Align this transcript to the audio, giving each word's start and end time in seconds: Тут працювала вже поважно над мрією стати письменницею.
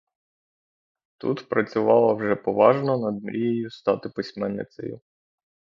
Тут 1.17 1.49
працювала 1.49 2.13
вже 2.13 2.35
поважно 2.35 2.97
над 3.11 3.23
мрією 3.23 3.69
стати 3.71 4.09
письменницею. 4.09 5.01